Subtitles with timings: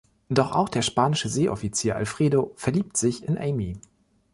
[0.29, 3.79] Doch auch der spanische Seeoffizier Alfredo verliebt sich in Amy.